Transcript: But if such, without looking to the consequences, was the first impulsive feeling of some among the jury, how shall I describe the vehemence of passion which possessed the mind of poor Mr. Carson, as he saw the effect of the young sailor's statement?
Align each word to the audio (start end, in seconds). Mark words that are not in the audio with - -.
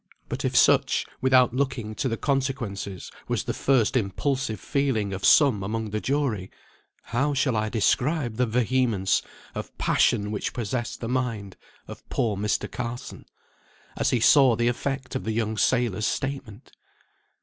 But 0.29 0.43
if 0.43 0.57
such, 0.57 1.05
without 1.21 1.53
looking 1.53 1.93
to 1.93 2.09
the 2.09 2.17
consequences, 2.17 3.11
was 3.27 3.43
the 3.43 3.53
first 3.53 3.95
impulsive 3.95 4.59
feeling 4.59 5.13
of 5.13 5.23
some 5.23 5.61
among 5.61 5.91
the 5.91 6.01
jury, 6.01 6.49
how 7.03 7.35
shall 7.35 7.55
I 7.55 7.69
describe 7.69 8.37
the 8.37 8.47
vehemence 8.47 9.21
of 9.53 9.77
passion 9.77 10.31
which 10.31 10.53
possessed 10.53 11.01
the 11.01 11.07
mind 11.07 11.55
of 11.87 12.09
poor 12.09 12.35
Mr. 12.35 12.65
Carson, 12.71 13.25
as 13.95 14.09
he 14.09 14.19
saw 14.19 14.55
the 14.55 14.69
effect 14.69 15.13
of 15.13 15.23
the 15.23 15.33
young 15.33 15.55
sailor's 15.55 16.07
statement? 16.07 16.71